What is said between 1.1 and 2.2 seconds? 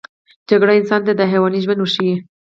د حیواني ژوند ورښيي